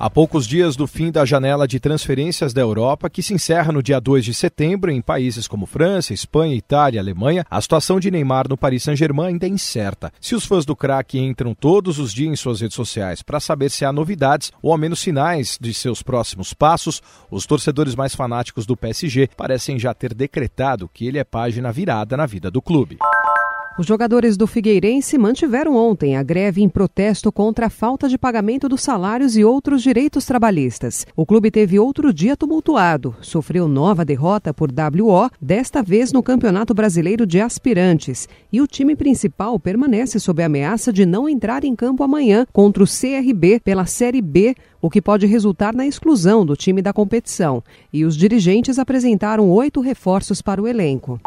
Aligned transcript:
Há 0.00 0.08
poucos 0.08 0.46
dias 0.46 0.76
do 0.76 0.86
fim 0.86 1.10
da 1.10 1.24
janela 1.24 1.66
de 1.66 1.80
transferências 1.80 2.52
da 2.52 2.60
Europa, 2.60 3.10
que 3.10 3.20
se 3.20 3.34
encerra 3.34 3.72
no 3.72 3.82
dia 3.82 3.98
2 3.98 4.24
de 4.24 4.32
setembro 4.32 4.92
em 4.92 5.02
países 5.02 5.48
como 5.48 5.66
França, 5.66 6.14
Espanha, 6.14 6.54
Itália 6.54 7.00
Alemanha, 7.00 7.44
a 7.50 7.60
situação 7.60 7.98
de 7.98 8.08
Neymar 8.08 8.48
no 8.48 8.56
Paris 8.56 8.84
Saint-Germain 8.84 9.30
ainda 9.30 9.46
é 9.46 9.48
incerta. 9.48 10.12
Se 10.20 10.36
os 10.36 10.46
fãs 10.46 10.64
do 10.64 10.76
craque 10.76 11.18
entram 11.18 11.52
todos 11.52 11.98
os 11.98 12.14
dias 12.14 12.32
em 12.32 12.36
suas 12.36 12.60
redes 12.60 12.76
sociais 12.76 13.22
para 13.22 13.40
saber 13.40 13.70
se 13.70 13.84
há 13.84 13.92
novidades 13.92 14.52
ou 14.62 14.70
ao 14.70 14.78
menos 14.78 15.00
sinais 15.00 15.58
de 15.60 15.74
seus 15.74 16.00
próximos 16.00 16.54
passos, 16.54 17.02
os 17.28 17.44
torcedores 17.44 17.96
mais 17.96 18.14
fanáticos 18.14 18.66
do 18.66 18.76
PSG 18.76 19.28
parecem 19.36 19.80
já 19.80 19.92
ter 19.92 20.14
decretado 20.14 20.88
que 20.94 21.08
ele 21.08 21.18
é 21.18 21.24
página 21.24 21.72
virada 21.72 22.16
na 22.16 22.24
vida 22.24 22.52
do 22.52 22.62
clube. 22.62 22.98
Os 23.78 23.86
jogadores 23.86 24.36
do 24.36 24.44
Figueirense 24.44 25.16
mantiveram 25.16 25.76
ontem 25.76 26.16
a 26.16 26.22
greve 26.24 26.60
em 26.60 26.68
protesto 26.68 27.30
contra 27.30 27.66
a 27.66 27.70
falta 27.70 28.08
de 28.08 28.18
pagamento 28.18 28.68
dos 28.68 28.82
salários 28.82 29.36
e 29.36 29.44
outros 29.44 29.84
direitos 29.84 30.26
trabalhistas. 30.26 31.06
O 31.14 31.24
clube 31.24 31.48
teve 31.48 31.78
outro 31.78 32.12
dia 32.12 32.36
tumultuado, 32.36 33.14
sofreu 33.20 33.68
nova 33.68 34.04
derrota 34.04 34.52
por 34.52 34.70
WO, 34.72 35.30
desta 35.40 35.80
vez 35.80 36.12
no 36.12 36.24
Campeonato 36.24 36.74
Brasileiro 36.74 37.24
de 37.24 37.40
Aspirantes, 37.40 38.28
e 38.52 38.60
o 38.60 38.66
time 38.66 38.96
principal 38.96 39.60
permanece 39.60 40.18
sob 40.18 40.42
ameaça 40.42 40.92
de 40.92 41.06
não 41.06 41.28
entrar 41.28 41.62
em 41.62 41.76
campo 41.76 42.02
amanhã 42.02 42.48
contra 42.52 42.82
o 42.82 42.86
CRB 42.86 43.60
pela 43.60 43.86
Série 43.86 44.20
B, 44.20 44.56
o 44.82 44.90
que 44.90 45.00
pode 45.00 45.24
resultar 45.24 45.72
na 45.72 45.86
exclusão 45.86 46.44
do 46.44 46.56
time 46.56 46.82
da 46.82 46.92
competição. 46.92 47.62
E 47.92 48.04
os 48.04 48.16
dirigentes 48.16 48.76
apresentaram 48.76 49.48
oito 49.48 49.80
reforços 49.80 50.42
para 50.42 50.60
o 50.60 50.66
elenco. 50.66 51.20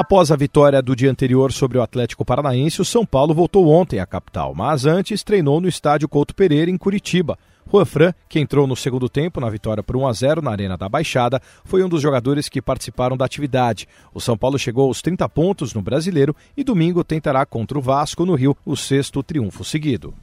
Após 0.00 0.30
a 0.30 0.36
vitória 0.36 0.80
do 0.80 0.96
dia 0.96 1.10
anterior 1.10 1.52
sobre 1.52 1.76
o 1.76 1.82
Atlético 1.82 2.24
Paranaense, 2.24 2.80
o 2.80 2.86
São 2.86 3.04
Paulo 3.04 3.34
voltou 3.34 3.68
ontem 3.68 4.00
à 4.00 4.06
capital, 4.06 4.54
mas 4.54 4.86
antes 4.86 5.22
treinou 5.22 5.60
no 5.60 5.68
estádio 5.68 6.08
Couto 6.08 6.34
Pereira, 6.34 6.70
em 6.70 6.78
Curitiba. 6.78 7.38
Juan 7.70 7.84
Fran, 7.84 8.14
que 8.26 8.40
entrou 8.40 8.66
no 8.66 8.74
segundo 8.74 9.10
tempo 9.10 9.42
na 9.42 9.50
vitória 9.50 9.82
por 9.82 9.94
1 9.98 10.06
a 10.08 10.12
0 10.14 10.40
na 10.40 10.52
Arena 10.52 10.74
da 10.74 10.88
Baixada, 10.88 11.38
foi 11.66 11.84
um 11.84 11.88
dos 11.88 12.00
jogadores 12.00 12.48
que 12.48 12.62
participaram 12.62 13.14
da 13.14 13.26
atividade. 13.26 13.86
O 14.14 14.22
São 14.22 14.38
Paulo 14.38 14.58
chegou 14.58 14.88
aos 14.88 15.02
30 15.02 15.28
pontos 15.28 15.74
no 15.74 15.82
Brasileiro 15.82 16.34
e 16.56 16.64
domingo 16.64 17.04
tentará 17.04 17.44
contra 17.44 17.76
o 17.76 17.82
Vasco 17.82 18.24
no 18.24 18.34
Rio 18.34 18.56
o 18.64 18.78
sexto 18.78 19.22
triunfo 19.22 19.62
seguido. 19.64 20.14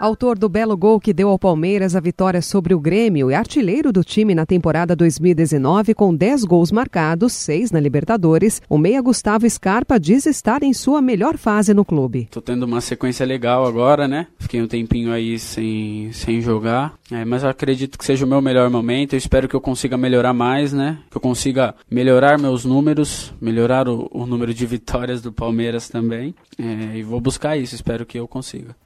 Autor 0.00 0.38
do 0.38 0.48
belo 0.48 0.76
gol 0.76 1.00
que 1.00 1.12
deu 1.12 1.28
ao 1.28 1.36
Palmeiras 1.40 1.96
a 1.96 2.00
vitória 2.00 2.40
sobre 2.40 2.72
o 2.72 2.78
Grêmio 2.78 3.32
e 3.32 3.34
artilheiro 3.34 3.90
do 3.92 4.04
time 4.04 4.32
na 4.32 4.46
temporada 4.46 4.94
2019 4.94 5.92
com 5.92 6.14
10 6.14 6.44
gols 6.44 6.70
marcados, 6.70 7.32
6 7.32 7.72
na 7.72 7.80
Libertadores, 7.80 8.62
o 8.68 8.78
meia 8.78 9.02
Gustavo 9.02 9.50
Scarpa 9.50 9.98
diz 9.98 10.24
estar 10.24 10.62
em 10.62 10.72
sua 10.72 11.02
melhor 11.02 11.36
fase 11.36 11.74
no 11.74 11.84
clube. 11.84 12.28
Tô 12.30 12.40
tendo 12.40 12.62
uma 12.62 12.80
sequência 12.80 13.26
legal 13.26 13.66
agora, 13.66 14.06
né? 14.06 14.28
Fiquei 14.38 14.62
um 14.62 14.68
tempinho 14.68 15.12
aí 15.12 15.36
sem, 15.36 16.12
sem 16.12 16.40
jogar, 16.40 16.94
é, 17.10 17.24
mas 17.24 17.42
acredito 17.42 17.98
que 17.98 18.04
seja 18.04 18.24
o 18.24 18.28
meu 18.28 18.40
melhor 18.40 18.70
momento. 18.70 19.14
Eu 19.14 19.18
espero 19.18 19.48
que 19.48 19.56
eu 19.56 19.60
consiga 19.60 19.98
melhorar 19.98 20.32
mais, 20.32 20.72
né? 20.72 20.98
Que 21.10 21.16
eu 21.16 21.20
consiga 21.20 21.74
melhorar 21.90 22.38
meus 22.38 22.64
números, 22.64 23.34
melhorar 23.40 23.88
o, 23.88 24.08
o 24.12 24.26
número 24.26 24.54
de 24.54 24.64
vitórias 24.64 25.20
do 25.20 25.32
Palmeiras 25.32 25.88
também. 25.88 26.36
É, 26.56 26.98
e 26.98 27.02
vou 27.02 27.20
buscar 27.20 27.56
isso, 27.56 27.74
espero 27.74 28.06
que 28.06 28.16
eu 28.16 28.28
consiga. 28.28 28.76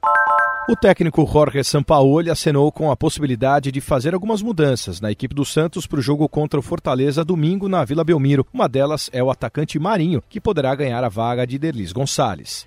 O 0.69 0.77
técnico 0.77 1.27
Jorge 1.27 1.65
Sampaoli 1.65 2.31
acenou 2.31 2.71
com 2.71 2.89
a 2.89 2.97
possibilidade 2.97 3.73
de 3.73 3.81
fazer 3.81 4.15
algumas 4.15 4.41
mudanças 4.41 5.01
na 5.01 5.11
equipe 5.11 5.35
do 5.35 5.45
Santos 5.45 5.89
para 5.89 5.99
o 5.99 6.03
jogo 6.03 6.29
contra 6.29 6.59
o 6.59 6.63
Fortaleza 6.63 7.25
domingo 7.25 7.69
na 7.69 7.85
Vila 7.85 8.05
Belmiro. 8.05 8.47
Uma 8.55 8.69
delas 8.69 9.11
é 9.13 9.21
o 9.21 9.29
atacante 9.29 9.77
Marinho, 9.81 10.23
que 10.29 10.41
poderá 10.41 10.73
ganhar 10.77 11.03
a 11.03 11.09
vaga 11.09 11.45
de 11.45 11.59
Derlis 11.59 11.91
Gonçalves. 11.91 12.65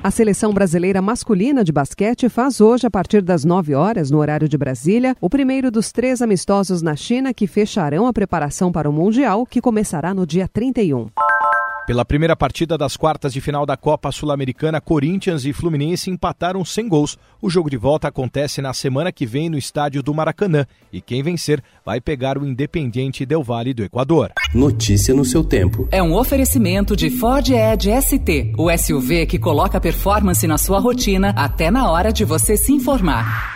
A 0.00 0.10
seleção 0.12 0.54
brasileira 0.54 1.02
masculina 1.02 1.64
de 1.64 1.72
basquete 1.72 2.28
faz 2.28 2.60
hoje, 2.60 2.86
a 2.86 2.90
partir 2.90 3.20
das 3.20 3.44
9 3.44 3.74
horas, 3.74 4.12
no 4.12 4.18
horário 4.18 4.48
de 4.48 4.56
Brasília, 4.56 5.16
o 5.20 5.28
primeiro 5.28 5.72
dos 5.72 5.90
três 5.90 6.22
amistosos 6.22 6.82
na 6.82 6.94
China 6.94 7.34
que 7.34 7.48
fecharão 7.48 8.06
a 8.06 8.12
preparação 8.12 8.70
para 8.70 8.88
o 8.88 8.92
Mundial, 8.92 9.44
que 9.44 9.60
começará 9.60 10.14
no 10.14 10.24
dia 10.24 10.46
31. 10.46 11.08
Pela 11.86 12.04
primeira 12.04 12.34
partida 12.34 12.76
das 12.76 12.96
quartas 12.96 13.32
de 13.32 13.40
final 13.40 13.64
da 13.64 13.76
Copa 13.76 14.10
Sul-Americana, 14.10 14.80
Corinthians 14.80 15.44
e 15.44 15.52
Fluminense 15.52 16.10
empataram 16.10 16.64
sem 16.64 16.88
gols. 16.88 17.16
O 17.40 17.48
jogo 17.48 17.70
de 17.70 17.76
volta 17.76 18.08
acontece 18.08 18.60
na 18.60 18.74
semana 18.74 19.12
que 19.12 19.24
vem 19.24 19.48
no 19.48 19.56
estádio 19.56 20.02
do 20.02 20.12
Maracanã 20.12 20.66
e 20.92 21.00
quem 21.00 21.22
vencer 21.22 21.62
vai 21.84 22.00
pegar 22.00 22.38
o 22.38 22.44
Independiente 22.44 23.24
Del 23.24 23.44
Valle 23.44 23.72
do 23.72 23.84
Equador. 23.84 24.32
Notícia 24.52 25.14
no 25.14 25.24
seu 25.24 25.44
tempo. 25.44 25.86
É 25.92 26.02
um 26.02 26.16
oferecimento 26.16 26.96
de 26.96 27.08
Ford 27.08 27.48
Edge 27.48 27.88
ST, 28.02 28.54
o 28.58 28.68
SUV 28.76 29.24
que 29.24 29.38
coloca 29.38 29.80
performance 29.80 30.44
na 30.44 30.58
sua 30.58 30.80
rotina 30.80 31.30
até 31.36 31.70
na 31.70 31.88
hora 31.88 32.12
de 32.12 32.24
você 32.24 32.56
se 32.56 32.72
informar. 32.72 33.55